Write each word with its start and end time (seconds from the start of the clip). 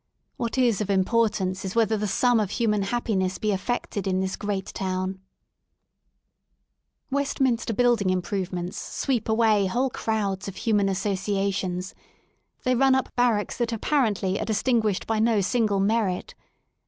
What 0.35 0.57
is 0.57 0.81
of 0.81 0.89
importance 0.89 1.63
is 1.63 1.75
whether 1.75 1.95
the 1.95 2.07
sum 2.07 2.39
of 2.39 2.49
human 2.49 2.81
happiness 2.81 3.37
be 3.37 3.51
affected 3.51 4.07
in 4.07 4.19
this 4.19 4.35
great 4.35 4.65
town 4.73 5.19
Westminster 7.11 7.71
Building 7.71 8.09
Improvements 8.09 8.81
sweep 8.81 9.29
away 9.29 9.67
whole 9.67 9.91
crowds 9.91 10.47
of 10.47 10.55
human 10.55 10.89
associations: 10.89 11.93
they 12.63 12.73
run 12.73 12.95
up 12.95 13.15
barracks 13.15 13.57
that 13.59 13.71
apparently 13.71 14.39
are 14.39 14.45
distinguished 14.45 15.05
by 15.05 15.19
no 15.19 15.39
single 15.39 15.79
merit. 15.79 16.33